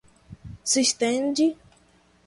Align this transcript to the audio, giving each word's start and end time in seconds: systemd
systemd 0.71 1.37